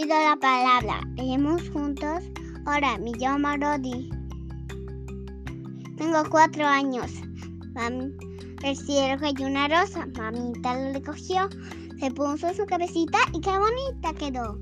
pido 0.00 0.14
la 0.16 0.36
palabra. 0.36 1.00
Leemos 1.16 1.68
juntos. 1.70 2.22
Ahora 2.66 2.98
me 2.98 3.10
llamo 3.18 3.48
Rodi. 3.56 4.08
Tengo 5.96 6.22
cuatro 6.30 6.64
años. 6.64 7.10
Mam, 7.74 8.12
el 8.62 8.76
cielo 8.76 9.18
cayó 9.20 9.46
una 9.48 9.66
rosa. 9.66 10.06
Mamita 10.16 10.74
lo 10.74 10.92
recogió. 10.92 11.48
Se 11.98 12.12
puso 12.12 12.54
su 12.54 12.64
cabecita 12.66 13.18
y 13.32 13.40
qué 13.40 13.50
bonita 13.50 14.14
quedó. 14.14 14.60